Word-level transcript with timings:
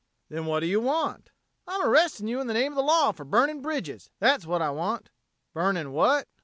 "Then 0.29 0.47
what 0.47 0.61
do 0.61 0.65
you 0.65 0.79
want?" 0.81 1.29
"I'm 1.67 1.83
arresting 1.83 2.27
you 2.27 2.41
in 2.41 2.47
the 2.47 2.55
name 2.55 2.71
of 2.71 2.75
the 2.77 2.81
law 2.81 3.11
for 3.11 3.23
burning 3.23 3.61
bridges. 3.61 4.09
That's 4.19 4.47
what 4.47 4.59
I 4.59 4.71
want." 4.71 5.11
"Burning 5.53 5.91
what?" 5.91 6.27